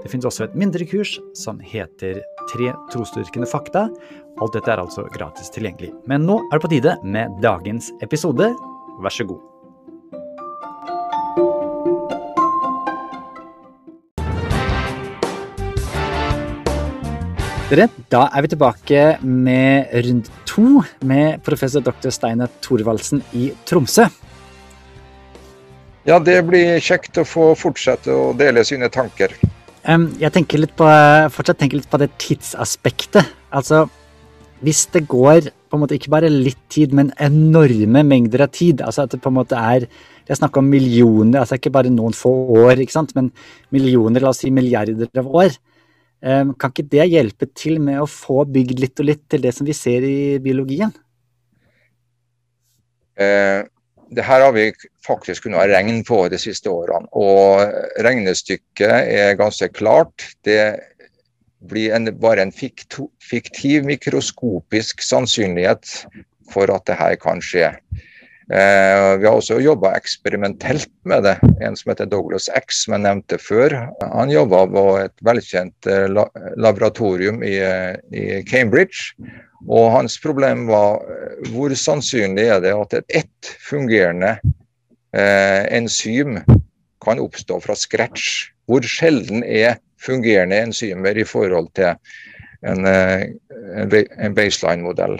Det 0.00 0.08
finnes 0.08 0.24
også 0.24 0.46
et 0.46 0.56
mindre 0.56 0.86
kurs 0.88 1.18
som 1.36 1.60
heter 1.60 2.22
Tre 2.50 2.72
trosdyrkende 2.90 3.46
fakta. 3.46 3.84
Alt 4.40 4.56
dette 4.56 4.72
er 4.72 4.80
altså 4.80 5.04
gratis 5.12 5.52
tilgjengelig. 5.54 5.92
Men 6.08 6.24
nå 6.26 6.40
er 6.48 6.56
det 6.56 6.64
på 6.64 6.70
tide 6.72 6.96
med 7.04 7.36
dagens 7.44 7.92
episode. 8.02 8.48
Vær 9.04 9.14
så 9.14 9.26
god. 9.28 9.44
Dere, 17.70 17.86
da 18.10 18.24
er 18.34 18.42
vi 18.42 18.50
tilbake 18.50 19.04
med 19.22 19.92
runde 20.08 20.32
to 20.48 20.80
med 21.06 21.44
professor 21.46 21.84
dr. 21.86 22.10
Steinar 22.10 22.50
Thorvaldsen 22.64 23.22
i 23.36 23.52
Tromsø. 23.68 24.08
Ja, 26.08 26.18
det 26.18 26.40
blir 26.48 26.80
kjekt 26.82 27.20
å 27.20 27.28
få 27.28 27.52
fortsette 27.54 28.10
å 28.10 28.32
dele 28.34 28.64
sine 28.66 28.88
tanker. 28.90 29.36
Jeg 29.80 30.32
tenker 30.34 30.60
litt 30.60 30.74
på, 30.76 30.86
fortsatt 31.32 31.62
tenker 31.62 31.80
litt 31.80 31.88
på 31.90 32.00
det 32.02 32.10
tidsaspektet. 32.20 33.24
Altså, 33.56 33.86
hvis 34.60 34.84
det 34.92 35.06
går 35.08 35.48
på 35.70 35.78
en 35.78 35.82
måte 35.84 35.96
ikke 35.96 36.12
bare 36.12 36.28
litt 36.28 36.60
tid, 36.72 36.92
men 36.96 37.12
enorme 37.22 38.02
mengder 38.04 38.44
av 38.44 38.52
tid. 38.52 38.82
altså 38.82 39.06
at 39.06 39.14
det 39.14 39.22
på 39.22 39.30
en 39.30 39.38
måte 39.40 39.56
er, 39.56 39.88
Det 40.30 40.36
er 40.36 40.46
snakk 40.46 40.56
om 40.60 40.68
millioner, 40.70 41.40
altså 41.40 41.56
ikke 41.56 41.72
bare 41.74 41.90
noen 41.90 42.12
få 42.14 42.30
år, 42.62 42.78
ikke 42.78 42.92
sant, 42.92 43.14
men 43.16 43.32
millioner, 43.72 44.20
la 44.20 44.28
oss 44.28 44.44
si 44.44 44.50
milliarder 44.50 45.08
av 45.18 45.26
år. 45.26 45.56
Kan 46.22 46.70
ikke 46.70 46.86
det 46.86 47.08
hjelpe 47.10 47.48
til 47.50 47.80
med 47.80 47.98
å 47.98 48.06
få 48.06 48.44
bygd 48.44 48.78
litt 48.78 49.00
og 49.00 49.08
litt 49.08 49.24
til 49.28 49.40
det 49.42 49.54
som 49.56 49.66
vi 49.66 49.74
ser 49.74 50.04
i 50.06 50.38
biologien? 50.38 50.92
Eh, 53.18 53.64
det 54.10 54.24
her 54.26 54.42
har 54.42 54.52
vi 54.52 54.70
faktisk 55.06 55.44
kunnet 55.44 55.60
ha 55.62 55.66
regn 55.70 56.02
på 56.06 56.24
de 56.32 56.38
siste 56.40 56.70
årene. 56.70 57.06
Og 57.14 57.62
regnestykket 58.02 58.90
er 58.90 59.38
ganske 59.38 59.68
klart. 59.74 60.26
Det 60.44 60.80
blir 61.70 61.94
en, 61.94 62.10
bare 62.20 62.42
en 62.42 62.52
fiktiv, 62.52 63.84
mikroskopisk 63.86 65.04
sannsynlighet 65.04 66.06
for 66.50 66.72
at 66.74 66.86
det 66.90 66.98
her 66.98 67.14
kan 67.22 67.42
skje. 67.44 67.74
Eh, 68.50 69.18
vi 69.18 69.26
har 69.28 69.36
også 69.36 69.60
jobba 69.62 69.92
eksperimentelt 69.94 70.90
med 71.06 71.22
det. 71.22 71.36
En 71.62 71.76
som 71.78 71.92
heter 71.92 72.08
Douglas 72.10 72.48
X, 72.58 72.82
som 72.84 72.96
jeg 72.96 73.04
nevnte 73.04 73.38
før. 73.38 73.76
Han 74.02 74.32
jobba 74.32 74.64
på 74.72 74.84
et 75.04 75.14
velkjent 75.26 75.86
eh, 75.86 76.08
laboratorium 76.58 77.44
i, 77.46 77.60
Cambridge. 78.50 79.14
Og 79.68 79.92
hans 79.94 80.18
problem 80.18 80.66
var 80.70 80.98
eh, 81.06 81.52
hvor 81.54 81.76
sannsynlig 81.78 82.48
er 82.56 82.64
det 82.64 82.74
at 82.74 82.98
et 82.98 83.20
ett 83.22 83.54
fungerende 83.68 84.38
enzym 85.10 86.36
kan 87.02 87.22
oppstå 87.22 87.56
fra 87.62 87.74
scratch? 87.78 88.50
Hvor 88.70 88.82
sjelden 88.86 89.42
er 89.42 89.78
fungerende 90.02 90.58
enzymer 90.58 91.18
i 91.18 91.26
forhold 91.26 91.70
til 91.74 91.94
en, 92.66 92.86
en 92.86 94.36
baseline-modell? 94.36 95.18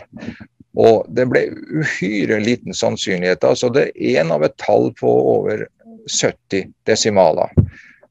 Og 0.80 1.04
det 1.12 1.26
ble 1.28 1.44
uhyre 1.52 2.40
liten 2.40 2.76
sannsynlighet. 2.76 3.44
altså 3.44 3.68
Det 3.72 3.90
er 3.90 4.22
én 4.22 4.32
av 4.32 4.44
et 4.46 4.56
tall 4.62 4.90
på 4.96 5.10
over 5.36 5.66
70 6.08 6.70
desimaler, 6.88 7.52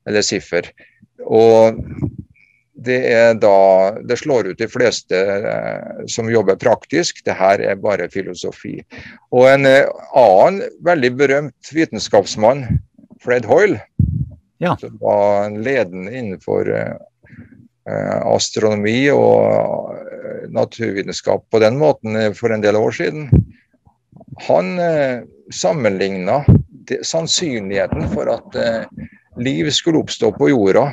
eller 0.07 0.25
siffer. 0.25 0.69
Og 1.25 1.79
det, 2.85 2.99
er 3.11 3.33
da, 3.39 3.55
det 4.07 4.19
slår 4.21 4.51
ut 4.51 4.61
de 4.61 4.67
fleste 4.71 5.17
eh, 5.17 6.05
som 6.07 6.29
jobber 6.31 6.59
praktisk. 6.59 7.23
Det 7.25 7.35
her 7.35 7.61
er 7.63 7.81
bare 7.81 8.09
filosofi. 8.11 8.77
Og 9.35 9.49
en 9.49 9.67
eh, 9.67 9.89
annen 10.17 10.61
veldig 10.85 11.11
berømt 11.19 11.73
vitenskapsmann, 11.75 12.65
Fred 13.19 13.47
Hoyle, 13.49 13.81
ja. 14.63 14.77
som 14.79 14.95
var 15.01 15.51
ledende 15.51 16.13
innenfor 16.13 16.71
eh, 16.71 16.95
astronomi 18.23 19.09
og 19.11 19.91
eh, 19.95 20.08
naturvitenskap 20.53 21.45
på 21.51 21.61
den 21.63 21.77
måten 21.79 22.15
eh, 22.15 22.31
for 22.37 22.53
en 22.53 22.63
del 22.63 22.77
år 22.79 22.95
siden, 22.95 23.29
han 24.47 24.79
eh, 24.79 25.21
sammenligna 25.53 26.43
sannsynligheten 27.05 28.09
for 28.13 28.31
at 28.33 28.55
eh, 28.55 29.07
liv 29.37 29.69
skulle 29.71 30.03
oppstå 30.03 30.31
på 30.37 30.49
jorda 30.49 30.89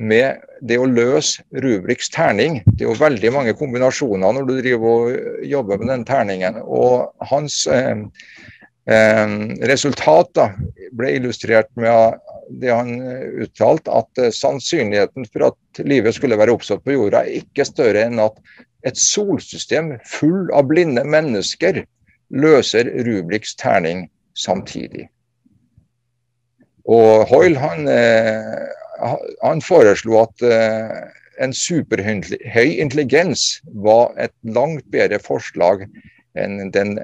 med 0.00 0.42
det 0.64 0.78
å 0.80 0.88
løse 0.88 1.42
Rubriks 1.62 2.10
terning. 2.12 2.60
Det 2.66 2.84
er 2.84 2.90
jo 2.90 2.98
veldig 3.00 3.32
mange 3.34 3.54
kombinasjoner 3.58 4.34
når 4.36 4.48
du 4.48 4.54
driver 4.60 4.88
og 4.88 5.46
jobber 5.46 5.80
med 5.80 5.92
den 5.92 6.06
terningen. 6.08 6.58
Og 6.62 7.12
hans 7.30 7.64
eh, 7.70 8.04
eh, 8.90 9.36
resultat 9.68 10.32
da, 10.38 10.48
ble 10.96 11.16
illustrert 11.18 11.70
med 11.76 12.18
det 12.60 12.72
han 12.72 12.92
uttalte, 13.42 13.92
at 13.92 14.20
eh, 14.20 14.32
sannsynligheten 14.34 15.26
for 15.32 15.50
at 15.52 15.82
livet 15.88 16.16
skulle 16.16 16.38
være 16.40 16.54
oppstått 16.56 16.84
på 16.84 16.96
jorda, 16.96 17.22
er 17.22 17.42
ikke 17.42 17.66
større 17.68 18.06
enn 18.06 18.20
at 18.22 18.38
et 18.88 18.98
solsystem 18.98 19.94
full 20.08 20.50
av 20.54 20.66
blinde 20.70 21.04
mennesker 21.06 21.82
løser 22.34 22.90
Rubriks 23.06 23.54
terning 23.60 24.06
samtidig. 24.38 25.06
Og 26.90 27.28
Hoyle 27.30 27.60
han 27.62 27.88
eh, 27.90 28.70
han 29.42 29.62
foreslo 29.64 30.20
at 30.20 30.44
en 31.42 31.50
superhøy 31.56 32.68
intelligens 32.78 33.56
var 33.82 34.12
et 34.20 34.34
langt 34.46 34.84
bedre 34.94 35.18
forslag 35.18 35.88
enn 36.38 36.70
den 36.70 37.00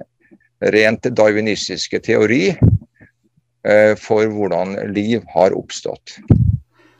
rent 0.75 1.09
darwinistiske 1.19 1.98
teori 2.06 2.53
for 4.00 4.30
hvordan 4.32 4.76
liv 4.94 5.24
har 5.34 5.56
oppstått. 5.56 6.16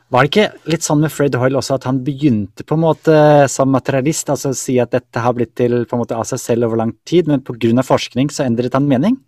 Var 0.09 0.25
det 0.25 0.29
ikke 0.31 0.71
litt 0.73 0.85
sånn 0.85 1.03
med 1.03 1.13
Fred 1.13 1.35
Hoyle 1.37 1.59
også 1.59 1.75
at 1.75 1.85
han 1.85 1.99
begynte 2.01 2.65
på 2.65 2.73
en 2.73 2.81
måte 2.81 3.15
som 3.51 3.69
materialist, 3.69 4.31
altså 4.33 4.49
å 4.49 4.57
si 4.57 4.79
at 4.81 4.95
dette 4.95 5.21
har 5.21 5.35
blitt 5.37 5.53
til 5.59 5.83
på 5.85 5.95
en 5.95 6.01
måte 6.01 6.17
av 6.17 6.25
seg 6.25 6.41
selv 6.41 6.65
over 6.65 6.81
lang 6.81 6.95
tid, 7.09 7.29
men 7.29 7.43
pga. 7.45 7.83
forskning 7.85 8.31
så 8.33 8.47
endret 8.47 8.73
han 8.73 8.89
mening? 8.89 9.19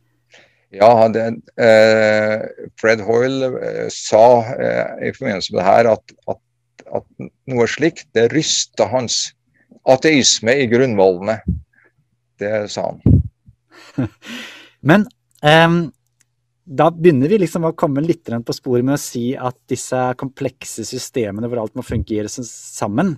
Ja, 0.74 1.08
det, 1.12 1.28
eh, 1.62 2.48
Fred 2.82 3.04
Hoyle 3.06 3.52
eh, 3.60 3.88
sa 3.94 4.42
eh, 4.56 5.10
i 5.10 5.14
forbindelse 5.14 5.54
med 5.54 5.60
det 5.60 5.68
her 5.68 5.92
at, 5.92 6.14
at, 6.32 6.42
at, 6.96 7.30
noe 7.52 7.68
slikt 7.70 8.08
det 8.16 8.32
rysta 8.32 8.88
hans 8.90 9.36
ateisme 9.86 10.56
i 10.64 10.70
grunnvollene. 10.72 11.42
Det 12.42 12.66
sa 12.74 12.88
han. 12.90 13.22
Men 14.88 15.06
da 16.72 16.88
begynner 16.96 17.28
vi 17.32 17.42
liksom 17.42 17.68
å 17.68 17.76
komme 17.76 18.04
litt 18.06 18.30
på 18.32 18.56
sporet 18.56 18.86
med 18.88 18.96
å 18.96 19.02
si 19.02 19.32
at 19.36 19.58
disse 19.70 20.00
komplekse 20.20 20.86
systemene 20.88 21.50
hvor 21.52 21.60
alt 21.64 21.76
må 21.76 21.84
fungere 21.84 22.32
sammen, 22.32 23.18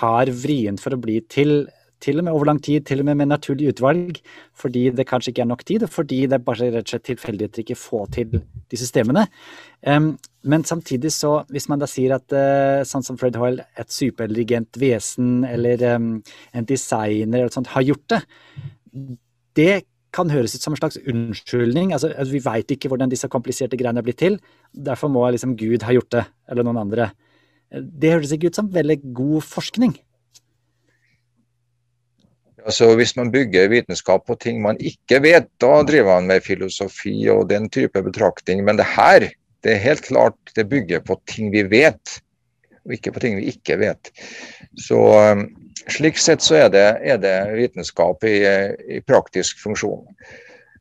har 0.00 0.30
vrient 0.32 0.80
for 0.80 0.94
å 0.94 1.00
bli 1.00 1.18
til 1.28 1.64
til 2.02 2.18
og 2.18 2.26
med 2.26 2.34
over 2.34 2.48
lang 2.50 2.58
tid, 2.62 2.84
til 2.86 3.02
og 3.02 3.06
med 3.06 3.20
med 3.20 3.30
naturlig 3.30 3.68
utvalg, 3.72 4.16
fordi 4.58 4.88
det 4.90 5.06
kanskje 5.06 5.32
ikke 5.32 5.44
er 5.44 5.50
nok 5.50 5.64
tid, 5.68 5.84
og 5.86 5.92
fordi 5.94 6.24
det 6.26 6.38
er 6.38 6.46
bare 6.46 6.70
rett 6.74 6.88
og 6.88 6.90
slett 6.90 7.04
tilfeldigheter 7.06 7.62
ikke 7.62 7.78
få 7.78 8.00
til 8.14 8.40
de 8.40 8.80
systemene. 8.80 9.26
Um, 9.86 10.16
men 10.42 10.66
samtidig 10.66 11.12
så, 11.14 11.44
hvis 11.52 11.68
man 11.70 11.82
da 11.82 11.86
sier 11.90 12.16
at 12.16 12.34
uh, 12.34 12.82
sånn 12.88 13.06
som 13.06 13.18
Fred 13.20 13.38
Hoyle, 13.38 13.62
et 13.78 13.94
superintelligent 13.94 14.80
vesen 14.82 15.44
eller 15.46 15.86
um, 15.94 16.16
en 16.52 16.68
designer 16.68 17.44
eller 17.44 17.54
sånt, 17.54 17.70
har 17.76 17.86
gjort 17.86 18.08
det, 18.16 18.22
det 19.54 19.72
kan 20.12 20.30
høres 20.32 20.54
ut 20.54 20.64
som 20.64 20.74
en 20.74 20.80
slags 20.80 21.00
unnskyldning. 21.08 21.92
altså 21.92 22.12
Vi 22.30 22.42
veit 22.44 22.70
ikke 22.70 22.90
hvordan 22.92 23.10
disse 23.12 23.30
kompliserte 23.32 23.78
greiene 23.80 24.02
er 24.02 24.06
blitt 24.06 24.20
til. 24.22 24.38
Derfor 24.72 25.08
må 25.12 25.24
liksom 25.30 25.56
Gud 25.56 25.84
ha 25.86 25.94
gjort 25.96 26.12
det, 26.12 26.24
eller 26.50 26.66
noen 26.66 26.82
andre. 26.84 27.10
Det 27.72 28.12
høres 28.12 28.32
ikke 28.34 28.52
ut 28.52 28.58
som 28.58 28.72
veldig 28.72 28.98
god 29.16 29.46
forskning. 29.48 29.94
Altså 32.62 32.92
Hvis 32.94 33.16
man 33.16 33.32
bygger 33.32 33.70
vitenskap 33.72 34.26
på 34.26 34.36
ting 34.38 34.60
man 34.62 34.78
ikke 34.78 35.22
vet, 35.24 35.48
da 35.60 35.80
driver 35.86 36.20
man 36.20 36.28
med 36.30 36.44
filosofi 36.44 37.16
og 37.32 37.48
den 37.50 37.68
type 37.72 38.02
betraktning. 38.04 38.62
Men 38.64 38.78
det 38.78 38.86
her, 38.92 39.30
det 39.64 39.74
er 39.74 39.82
helt 39.82 40.04
klart 40.06 40.54
det 40.56 40.68
bygger 40.70 41.02
på 41.02 41.18
ting 41.26 41.50
vi 41.54 41.64
vet, 41.66 42.20
og 42.84 42.94
ikke 42.94 43.14
på 43.16 43.24
ting 43.24 43.40
vi 43.40 43.50
ikke 43.50 43.80
vet. 43.82 44.12
Så 44.78 45.00
um, 45.32 45.48
Slik 45.90 46.18
sett 46.20 46.44
så 46.44 46.58
er 46.60 46.68
det, 46.72 46.86
er 47.02 47.18
det 47.22 47.36
vitenskap 47.56 48.24
i, 48.28 48.36
i, 48.96 49.00
praktisk 49.06 49.58
funksjon. 49.62 50.04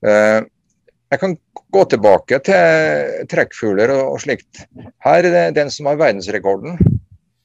Uh, 0.06 0.45
jeg 1.12 1.19
kan 1.21 1.33
gå 1.74 1.86
tilbake 1.92 2.39
til 2.45 3.25
trekkfugler 3.31 3.92
og, 3.98 4.19
slikt. 4.24 4.63
Her 5.03 5.25
er 5.25 5.33
det 5.33 5.48
den 5.57 5.71
som 5.74 5.89
har 5.89 6.00
verdensrekorden 6.00 6.77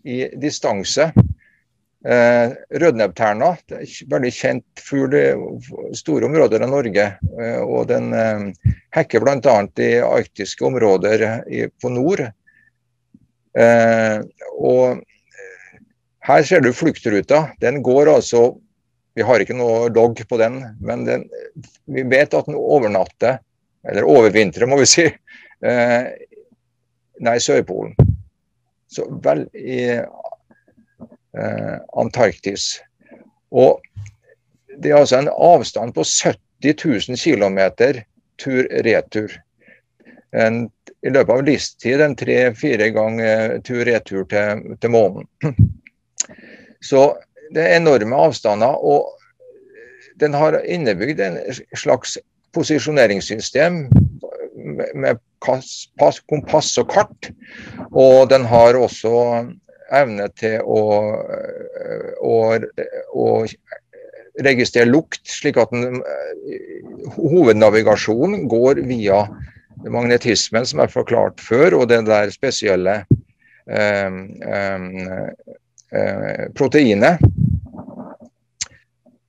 i 0.07 0.27
distanse 0.39 1.09
Eh, 2.07 2.53
Rødnebbterna, 2.79 3.49
veldig 4.11 4.31
kjent 4.31 4.83
fugl 4.87 5.15
i 5.19 5.25
store 5.97 6.29
områder 6.29 6.63
av 6.63 6.71
Norge. 6.71 7.07
Eh, 7.41 7.63
og 7.65 7.89
Den 7.91 8.13
eh, 8.15 8.75
hekker 8.95 9.25
bl.a. 9.25 9.57
i 9.83 9.91
arktiske 10.05 10.67
områder 10.69 11.27
på 11.83 11.91
nord. 11.91 12.23
Eh, 13.59 14.19
og 14.55 15.03
her 16.27 16.43
ser 16.43 16.61
du 16.61 16.73
fluktruta. 16.73 17.49
Den 17.61 17.83
går 17.83 18.11
altså 18.17 18.57
Vi 19.17 19.25
har 19.25 19.41
ikke 19.41 19.55
noe 19.57 19.89
logg 19.97 20.19
på 20.29 20.37
den, 20.37 20.59
men 20.85 21.07
den, 21.07 21.23
vi 21.89 22.03
vet 22.05 22.35
at 22.37 22.45
den 22.51 22.59
overnatter, 22.59 23.39
eller 23.89 24.05
overvintrer, 24.05 24.69
må 24.69 24.77
vi 24.77 24.89
si, 24.91 25.07
eh, 25.65 26.09
nær 27.25 27.41
Sørpolen. 27.41 27.95
Så 28.93 29.07
vel 29.25 29.47
i 29.57 29.87
eh, 29.97 31.79
Antarktis. 31.97 32.67
Og 33.49 33.81
det 34.77 34.93
er 34.93 34.99
altså 34.99 35.23
en 35.23 35.33
avstand 35.33 35.97
på 35.97 36.05
70 36.05 36.77
000 37.09 37.17
km 37.17 37.61
tur-retur. 38.37 39.33
I 40.37 41.15
løpet 41.15 41.33
av 41.33 41.43
livstid 41.49 42.05
en 42.05 42.21
tre-fire 42.21 42.93
ganger 42.93 43.59
tur-retur 43.65 44.29
til, 44.29 44.77
til 44.77 44.93
månen. 44.93 45.25
Så 46.87 47.09
det 47.55 47.63
er 47.63 47.81
enorme 47.81 48.17
avstander. 48.27 48.79
og 48.79 49.13
den 50.21 50.35
har 50.35 50.57
innebygd 50.65 51.21
en 51.21 51.39
slags 51.77 52.17
posisjoneringssystem 52.57 53.83
med 54.97 55.19
kompass 55.45 56.79
og 56.81 56.89
kart. 56.89 57.31
Og 57.93 58.31
den 58.31 58.47
har 58.49 58.79
også 58.81 59.13
evne 59.95 60.29
til 60.41 60.65
å, 60.65 60.81
å, 62.25 62.39
å 63.13 63.27
registrere 64.47 64.89
lukt, 64.89 65.21
slik 65.29 65.61
at 65.61 65.75
den, 65.75 66.01
hovednavigasjonen 67.17 68.49
går 68.51 68.81
via 68.89 69.27
magnetismen, 69.85 70.67
som 70.67 70.81
er 70.83 70.91
forklart 70.91 71.45
før, 71.45 71.83
og 71.83 71.91
det 71.93 72.01
der 72.09 72.33
spesielle 72.35 73.03
um, 73.69 74.19
eh, 74.41 74.81
eh 75.05 75.55
proteinet. 76.57 77.23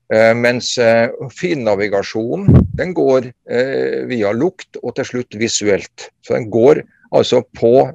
Eh, 0.07 0.31
mens 0.39 0.69
finnavigasjon 0.75 1.31
finnavigasjonen 1.35 2.61
den 2.79 2.93
går 2.95 3.25
eh, 3.51 4.05
via 4.07 4.31
lukt 4.31 4.79
og 4.79 4.95
til 4.95 5.09
slutt 5.09 5.35
visuelt. 5.39 6.07
Så 6.23 6.37
den 6.37 6.47
går 6.53 6.79
altså 7.11 7.41
på 7.59 7.89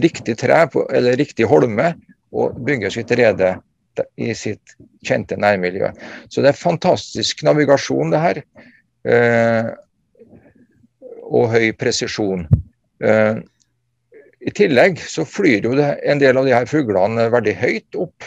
riktig 0.00 0.38
tre 0.40 0.62
eller 0.88 1.18
riktig 1.20 1.44
holme 1.50 1.92
og 2.32 2.56
bygger 2.64 2.94
sitt 2.94 3.12
rede 3.12 3.52
i 4.16 4.32
sitt 4.34 4.74
kjente 5.06 5.36
nærmiljø. 5.38 5.92
Så 6.32 6.42
det 6.42 6.54
er 6.54 6.58
fantastisk 6.58 7.44
navigasjon, 7.46 8.10
det 8.14 8.22
her. 8.24 8.40
Eh, 9.04 9.68
og 11.24 11.50
høy 11.52 11.72
presisjon. 11.76 12.48
Eh, 14.44 14.48
I 14.48 14.52
tillegg 14.52 15.00
så 15.00 15.24
flyr 15.24 15.64
jo 15.64 15.74
en 15.78 16.18
del 16.18 16.36
av 16.36 16.44
de 16.44 16.54
her 16.54 16.66
fuglene 16.66 17.30
veldig 17.32 17.54
høyt 17.54 17.96
opp. 17.96 18.24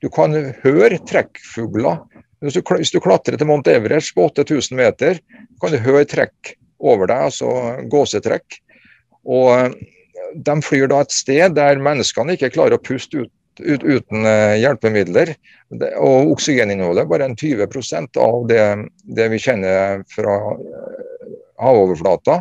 Du 0.00 0.08
kan 0.10 0.34
høre 0.62 0.98
trekkfugler. 1.06 2.02
Hvis 2.42 2.54
du, 2.54 2.62
hvis 2.62 2.90
du 2.90 3.00
klatrer 3.00 3.38
til 3.38 3.46
Mount 3.46 3.68
Everest 3.68 4.14
på 4.16 4.26
8000 4.26 4.76
meter, 4.76 5.20
kan 5.62 5.70
du 5.70 5.78
høre 5.78 6.04
trekk 6.04 6.56
over 6.82 7.06
deg, 7.06 7.28
altså 7.30 7.78
gåsetrekk. 7.88 8.58
Og 9.22 9.76
de 10.34 10.56
flyr 10.62 10.88
da 10.90 11.02
et 11.04 11.14
sted 11.14 11.54
der 11.54 11.78
menneskene 11.78 12.34
ikke 12.34 12.50
klarer 12.56 12.74
å 12.74 12.82
puste 12.82 13.22
ut, 13.22 13.32
ut, 13.62 13.84
uten 13.84 14.26
uh, 14.26 14.58
hjelpemidler. 14.58 15.36
Og 16.02 16.32
oksygeninnholdet 16.34 17.06
bare 17.06 17.30
en 17.30 17.38
20% 17.38 18.18
av 18.18 18.48
det, 18.50 18.64
det, 19.06 19.28
vi 19.30 19.38
kjenner 19.38 20.02
fra 20.10 20.38
uh, 20.58 21.02
havoverflata. 21.62 22.40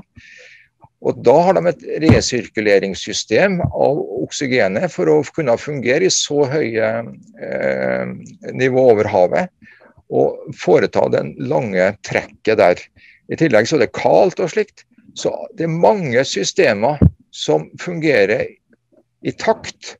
Og 1.02 1.18
Da 1.26 1.34
har 1.48 1.58
de 1.58 1.66
et 1.72 1.86
resirkuleringssystem 2.04 3.58
av 3.66 4.02
oksygenet 4.22 4.92
for 4.94 5.10
å 5.10 5.22
kunne 5.34 5.58
fungere 5.58 6.06
i 6.06 6.14
så 6.14 6.46
høye 6.52 6.92
eh, 7.42 8.14
nivå 8.54 8.84
over 8.94 9.10
havet 9.10 9.50
og 10.12 10.54
foreta 10.58 11.08
den 11.10 11.34
lange 11.40 11.88
trekket 12.06 12.60
der. 12.60 12.82
I 13.32 13.40
tillegg 13.40 13.70
så 13.70 13.80
er 13.80 13.86
det 13.86 13.96
kaldt 13.98 14.44
og 14.44 14.52
slikt. 14.54 14.86
Så 15.18 15.34
det 15.58 15.66
er 15.66 15.74
mange 15.74 16.22
systemer 16.28 17.02
som 17.34 17.70
fungerer 17.82 18.46
i 19.26 19.34
takt 19.40 19.96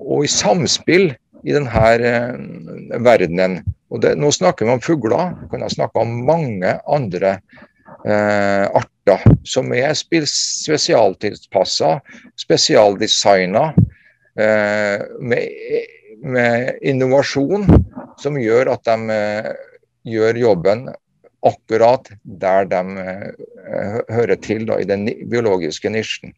og 0.00 0.24
i 0.26 0.30
samspill 0.30 1.12
i 1.46 1.54
denne 1.54 1.86
eh, 2.02 2.98
verdenen. 3.04 3.60
Og 3.92 4.02
det, 4.02 4.16
nå 4.18 4.32
snakker 4.34 4.66
vi 4.66 4.74
om 4.74 4.82
fugler, 4.82 5.36
vi 5.44 5.52
kan 5.52 5.70
snakke 5.70 6.02
om 6.02 6.16
mange 6.26 6.78
andre 6.88 7.36
eh, 8.02 8.66
arter 8.66 8.91
som 9.48 9.72
er 9.74 9.94
spesialtilpassa, 9.98 11.96
spesialdesigna, 12.38 13.64
eh, 14.38 15.02
med, 15.20 15.48
med, 16.22 16.78
innovasjon 16.82 17.66
som 18.22 18.38
gjør 18.38 18.72
at 18.76 18.84
de 18.86 19.16
eh, 19.16 19.52
gjør 20.12 20.38
jobben 20.38 20.88
akkurat 21.42 22.06
der 22.22 22.66
de 22.70 22.80
uh, 23.02 23.98
hører 24.14 24.38
til 24.42 24.66
da, 24.68 24.78
i 24.78 24.86
den 24.86 25.08
biologiske 25.30 25.90
nisjen. 25.90 26.34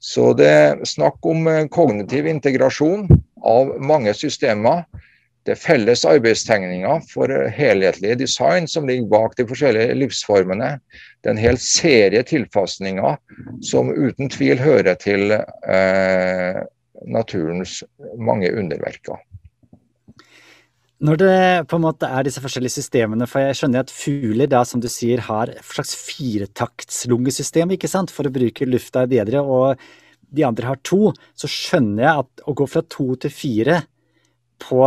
Så 0.00 0.30
det 0.38 0.48
er 0.48 0.80
snakk 0.88 1.20
om 1.28 1.44
uh, 1.48 1.66
kognitiv 1.72 2.28
integrasjon 2.30 3.04
av 3.44 3.74
mange 3.84 4.14
systemer. 4.16 4.86
Det 5.46 5.54
er 5.54 5.62
felles 5.62 6.02
arbeidstegninger 6.08 7.04
for 7.06 7.30
helhetlig 7.54 8.16
design 8.18 8.66
som 8.66 8.88
ligger 8.88 9.06
bak 9.12 9.36
de 9.38 9.46
forskjellige 9.46 9.94
livsformene. 9.94 10.72
Det 11.22 11.30
er 11.30 11.36
en 11.36 11.44
hel 11.44 11.60
serie 11.62 12.24
tilpasninger 12.26 13.14
som 13.62 13.92
uten 13.94 14.32
tvil 14.32 14.58
hører 14.58 14.98
til 14.98 15.36
eh, 15.36 16.58
naturens 17.06 17.78
mange 18.18 18.50
underverker. 18.58 19.22
Når 21.06 21.18
det 21.20 21.38
på 21.68 21.76
en 21.76 21.84
måte 21.84 22.08
er 22.08 22.24
disse 22.24 22.40
forskjellige 22.40 22.80
systemene, 22.80 23.26
for 23.28 23.44
jeg 23.44 23.58
skjønner 23.58 23.84
at 23.84 23.92
fugler 23.92 24.48
da, 24.50 24.62
som 24.66 24.80
du 24.82 24.88
sier, 24.90 25.20
har 25.28 25.52
et 25.52 25.66
slags 25.68 25.92
firetakts-lungesystem, 26.08 27.74
ikke 27.76 27.90
sant, 27.92 28.10
for 28.10 28.26
å 28.26 28.32
bruke 28.32 28.66
lufta 28.66 29.04
bedre, 29.06 29.44
og 29.44 29.76
de 30.34 30.46
andre 30.48 30.72
har 30.72 30.80
to, 30.82 31.12
så 31.36 31.50
skjønner 31.52 32.02
jeg 32.02 32.24
at 32.24 32.48
å 32.48 32.56
gå 32.56 32.66
fra 32.72 32.82
to 32.90 33.12
til 33.20 33.30
fire 33.30 33.82
på 34.64 34.80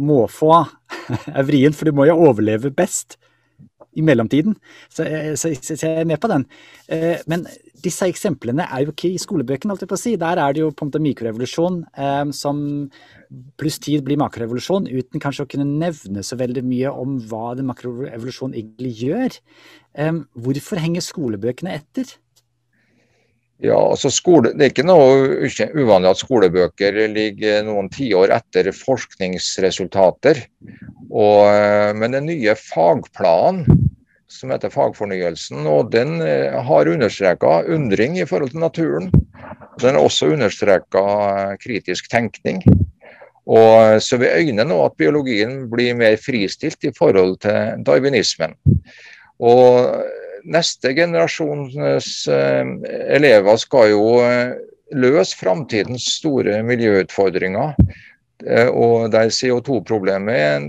måfå 0.00 0.54
er 1.36 1.48
vrient, 1.48 1.76
for 1.76 1.88
du 1.88 1.96
må 1.96 2.08
jo 2.08 2.20
overleve 2.30 2.72
best 2.74 3.18
i 3.92 4.04
mellomtiden. 4.04 4.54
Så, 4.88 5.04
eh, 5.04 5.34
så, 5.36 5.52
så, 5.58 5.76
jeg 5.76 6.02
er 6.02 6.08
med 6.08 6.20
på 6.20 6.30
den. 6.32 6.46
Eh, 6.88 7.20
men 7.28 7.44
disse 7.82 8.06
eksemplene 8.08 8.64
er 8.70 8.86
jo 8.86 8.94
ikke 8.94 9.10
i 9.12 9.20
skolebøkene, 9.20 9.74
alt 9.74 9.84
jeg 9.84 9.90
på 9.90 10.00
si. 10.00 10.14
Der 10.20 10.40
er 10.40 10.54
det 10.54 10.62
jo 10.62 10.70
på 10.72 10.86
en 10.86 10.92
måte 10.92 11.02
mikrorevolusjon 11.02 11.82
eh, 11.92 12.24
som 12.36 12.62
pluss 13.60 13.78
tid 13.82 14.04
blir 14.06 14.20
makrorevolusjon, 14.20 14.88
uten 14.88 15.22
kanskje 15.22 15.46
å 15.46 15.52
kunne 15.52 15.68
nevne 15.68 16.24
så 16.24 16.36
veldig 16.40 16.64
mye 16.66 16.92
om 17.04 17.16
hva 17.28 17.54
den 17.58 17.68
makrorevolusjonen 17.70 18.58
egentlig 18.58 18.92
gjør. 19.06 19.38
Hvorfor 20.44 20.80
henger 20.80 21.04
skolebøkene 21.04 21.72
etter? 21.76 22.12
Ja, 23.62 23.78
altså 23.78 24.10
skole, 24.10 24.50
Det 24.58 24.64
er 24.64 24.72
ikke 24.72 24.86
noe 24.88 25.46
uvanlig 25.78 26.10
at 26.10 26.18
skolebøker 26.18 26.96
ligger 27.12 27.62
noen 27.62 27.86
tiår 27.94 28.32
etter 28.34 28.72
forskningsresultater. 28.74 30.40
Og, 31.12 31.46
eh, 31.46 31.92
men 31.94 32.16
den 32.16 32.26
nye 32.26 32.56
fagplanen 32.58 33.66
som 34.32 34.50
heter 34.50 34.72
Fagfornyelsen, 34.72 35.66
og 35.68 35.92
den 35.92 36.16
eh, 36.24 36.56
har 36.66 36.90
understreka 36.90 37.60
undring 37.70 38.16
i 38.18 38.26
forhold 38.26 38.50
til 38.54 38.64
naturen. 38.64 39.10
Den 39.78 39.94
har 39.94 40.02
også 40.02 40.32
understreka 40.32 41.04
eh, 41.28 41.54
kritisk 41.62 42.10
tenkning. 42.10 42.64
Og 43.46 44.02
Så 44.02 44.18
vi 44.22 44.30
øyner 44.30 44.64
nå 44.64 44.76
at 44.84 44.98
biologien 44.98 45.68
blir 45.70 45.94
mer 45.98 46.16
fristilt 46.16 46.84
i 46.86 46.92
forhold 46.98 47.40
til 47.42 47.82
darwinismen. 47.86 48.54
Og 49.42 50.02
neste 50.44 50.92
generasjons 50.96 52.28
eh, 52.28 52.66
elever 53.16 53.58
skal 53.60 53.92
jo 53.92 54.06
eh, 54.24 54.54
løse 54.92 55.36
framtidens 55.38 56.06
store 56.18 56.60
miljøutfordringer. 56.66 57.76
Eh, 58.46 58.68
og 58.68 59.12
der 59.14 59.30
CO2-problemet 59.32 60.34
er 60.34 60.58
en, 60.58 60.68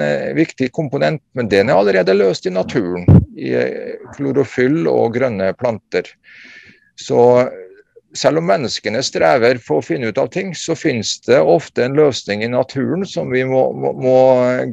en, 0.00 0.02
viktig 0.36 0.70
komponent, 0.74 1.22
men 1.38 1.50
den 1.50 1.70
er 1.70 1.78
allerede 1.78 2.16
løst 2.16 2.46
i 2.46 2.54
naturen. 2.54 3.06
I 3.38 3.54
klorofyll 4.16 4.88
og 4.90 5.14
grønne 5.14 5.52
planter. 5.58 6.10
Så 6.98 7.20
selv 8.16 8.40
om 8.40 8.48
menneskene 8.48 9.02
strever 9.04 9.60
for 9.62 9.78
å 9.78 9.84
finne 9.84 10.10
ut 10.10 10.18
av 10.18 10.30
ting, 10.32 10.54
så 10.56 10.74
finnes 10.78 11.18
det 11.26 11.38
ofte 11.38 11.84
en 11.84 11.96
løsning 11.98 12.42
i 12.42 12.50
naturen 12.50 13.04
som 13.06 13.30
vi 13.30 13.44
må, 13.46 13.68
må, 13.76 13.92
må 13.94 14.18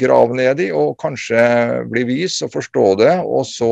grave 0.02 0.38
ned 0.40 0.64
i 0.64 0.72
og 0.74 0.96
kanskje 1.02 1.44
bli 1.92 2.06
vis 2.08 2.40
og 2.46 2.54
forstå 2.56 2.86
det, 3.04 3.14
og 3.22 3.46
så 3.50 3.72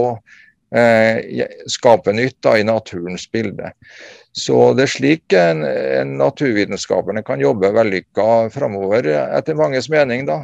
skape 1.70 2.14
nytt 2.18 2.48
i 2.58 2.64
naturens 2.66 3.28
bilde. 3.32 3.72
Så 4.34 4.74
det 4.74 4.88
er 4.88 4.94
slik 4.96 5.36
en, 5.38 5.62
en 5.66 6.16
naturvitenskaperne 6.18 7.22
kan 7.26 7.42
jobbe 7.42 7.70
vellykka 7.76 8.50
framover, 8.54 9.06
etter 9.38 9.60
manges 9.60 9.92
mening. 9.94 10.26
da. 10.26 10.42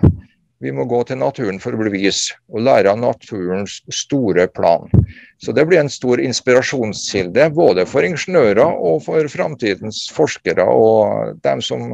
Vi 0.60 0.72
må 0.76 0.84
gå 0.92 0.98
til 1.08 1.22
naturen 1.22 1.60
for 1.64 1.72
å 1.72 1.80
bli 1.80 2.02
vis, 2.04 2.26
og 2.52 2.66
lære 2.68 2.92
av 2.92 3.00
naturens 3.00 3.78
store 3.96 4.50
plan. 4.52 4.92
Så 5.40 5.56
det 5.56 5.64
blir 5.70 5.80
en 5.80 5.92
stor 5.92 6.20
inspirasjonskilde, 6.20 7.48
både 7.56 7.86
for 7.88 8.04
ingeniører 8.04 8.68
og 8.68 9.06
for 9.06 9.30
framtidens 9.32 10.04
forskere 10.12 10.66
og 10.68 11.40
dem 11.48 11.64
som 11.64 11.94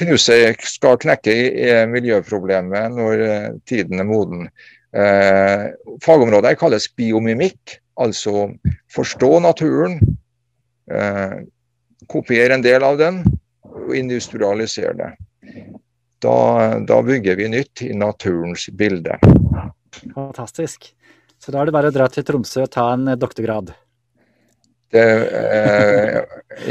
knuser, 0.00 0.56
skal 0.64 0.96
knekke 1.04 1.34
i 1.36 1.74
miljøproblemet 1.92 2.96
når 2.96 3.26
tiden 3.68 4.00
er 4.00 4.08
moden. 4.08 4.48
Eh, 4.94 5.64
fagområdet 6.04 6.54
kalles 6.58 6.86
biomimikk, 6.94 7.78
altså 7.98 8.46
forstå 8.94 9.30
naturen, 9.42 9.98
eh, 10.90 11.38
kopiere 12.06 12.54
en 12.54 12.62
del 12.62 12.84
av 12.86 12.98
den 13.00 13.22
og 13.64 13.94
industrialisere 13.96 14.94
det. 15.00 15.10
Da, 16.22 16.36
da, 16.86 17.00
bygger 17.02 17.36
vi 17.36 17.48
nytt 17.52 17.82
i 17.84 17.92
naturens 17.92 18.68
bilde. 18.72 19.18
Fantastisk. 20.14 20.86
Så 21.42 21.52
da 21.52 21.60
er 21.60 21.68
det 21.68 21.74
bare 21.74 21.90
å 21.90 21.94
dra 21.94 22.06
til 22.08 22.24
Tromsø 22.24 22.62
og 22.64 22.70
ta 22.72 22.86
en 22.94 23.10
doktorgrad? 23.20 23.74
Det, 24.94 25.02
eh, 25.02 26.03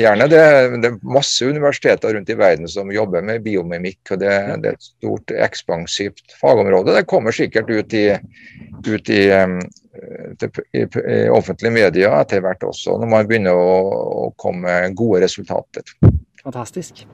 gjerne 0.03 0.27
det. 0.31 0.43
Det 0.83 0.89
er 0.91 0.97
masse 1.15 1.47
universiteter 1.47 2.13
rundt 2.15 2.29
i 2.29 2.37
verden 2.39 2.69
som 2.71 2.91
jobber 2.93 3.25
med 3.25 3.43
biomimikk. 3.45 4.01
og 4.13 4.21
Det, 4.21 4.33
det 4.63 4.71
er 4.71 4.77
et 4.77 4.89
stort, 4.89 5.33
ekspansivt 5.47 6.37
fagområde. 6.39 6.95
Det 6.97 7.09
kommer 7.09 7.35
sikkert 7.35 7.71
ut 7.71 7.97
i, 7.97 8.05
ut 8.87 9.13
i, 9.13 9.23
i, 10.77 10.83
i 10.83 11.19
offentlige 11.33 11.73
medier 11.73 12.15
etter 12.19 12.43
hvert 12.43 12.65
også, 12.67 12.99
når 13.01 13.13
man 13.17 13.29
begynner 13.29 13.57
å, 13.57 13.77
å 14.27 14.31
komme 14.39 14.79
gode 14.97 15.23
resultater. 15.25 15.95
Fantastisk. 16.43 17.05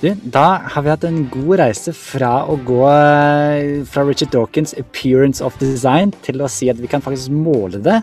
Du, 0.00 0.08
da 0.32 0.62
har 0.72 0.84
vi 0.84 0.88
hatt 0.88 1.04
en 1.04 1.26
god 1.28 1.58
reise 1.60 1.92
fra 1.96 2.46
å 2.48 2.54
gå 2.64 2.80
eh, 2.88 3.82
fra 3.88 4.04
Richard 4.08 4.32
Dawkins' 4.32 4.72
'appearance 4.76 5.44
of 5.44 5.58
design' 5.60 6.14
til 6.24 6.40
å 6.40 6.48
si 6.48 6.70
at 6.72 6.80
vi 6.80 6.88
kan 6.88 7.04
faktisk 7.04 7.32
måle 7.36 7.82
det 7.84 7.98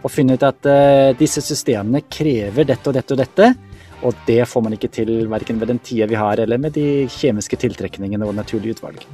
og 0.00 0.12
finne 0.12 0.36
ut 0.36 0.46
at 0.46 0.68
uh, 0.68 1.10
disse 1.18 1.42
systemene 1.44 2.02
krever 2.08 2.68
dette 2.68 2.90
og 2.90 2.96
dette 2.96 3.16
og 3.16 3.20
dette. 3.20 3.50
Og 4.00 4.16
det 4.26 4.40
får 4.48 4.64
man 4.64 4.76
ikke 4.76 4.88
til 4.92 5.10
verken 5.28 5.58
med 5.60 5.68
den 5.68 5.80
tida 5.84 6.08
vi 6.08 6.16
har, 6.16 6.40
eller 6.40 6.60
med 6.60 6.72
de 6.76 7.04
kjemiske 7.12 7.58
tiltrekningene 7.60 8.24
og 8.24 8.36
naturlige 8.38 8.78
utvalg. 8.78 9.04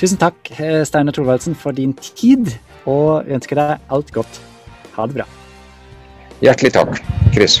Tusen 0.00 0.18
takk, 0.18 0.50
eh, 0.58 0.82
Steinar 0.88 1.14
Thorvaldsen, 1.14 1.54
for 1.54 1.76
din 1.76 1.92
tid, 1.92 2.56
og 2.88 3.28
ønsker 3.28 3.60
deg 3.60 3.92
alt 3.92 4.10
godt. 4.16 4.40
Ha 4.96 5.06
det 5.06 5.20
bra. 5.20 5.28
Hjertelig 6.40 6.72
takk, 6.72 6.98
Chris. 7.34 7.60